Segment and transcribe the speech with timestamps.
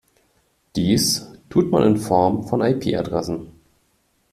[0.75, 3.51] Dies tut man in Form von IP-Adressen.